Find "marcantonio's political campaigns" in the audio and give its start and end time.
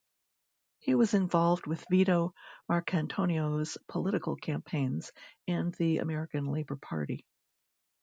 2.67-5.11